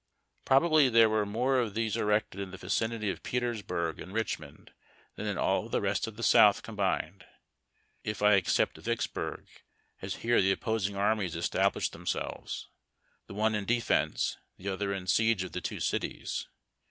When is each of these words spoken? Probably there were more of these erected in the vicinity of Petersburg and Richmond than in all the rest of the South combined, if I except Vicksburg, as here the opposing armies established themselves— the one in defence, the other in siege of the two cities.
Probably 0.45 0.89
there 0.89 1.11
were 1.11 1.27
more 1.27 1.59
of 1.59 1.75
these 1.75 1.95
erected 1.95 2.41
in 2.41 2.49
the 2.49 2.57
vicinity 2.57 3.11
of 3.11 3.21
Petersburg 3.21 3.99
and 3.99 4.11
Richmond 4.11 4.71
than 5.15 5.27
in 5.27 5.37
all 5.37 5.69
the 5.69 5.79
rest 5.79 6.07
of 6.07 6.15
the 6.15 6.23
South 6.23 6.63
combined, 6.63 7.23
if 8.03 8.23
I 8.23 8.33
except 8.33 8.77
Vicksburg, 8.79 9.45
as 10.01 10.15
here 10.25 10.41
the 10.41 10.53
opposing 10.53 10.95
armies 10.95 11.35
established 11.35 11.93
themselves— 11.93 12.67
the 13.27 13.35
one 13.35 13.53
in 13.53 13.65
defence, 13.65 14.37
the 14.57 14.69
other 14.69 14.91
in 14.91 15.05
siege 15.05 15.43
of 15.43 15.51
the 15.51 15.61
two 15.61 15.79
cities. 15.79 16.47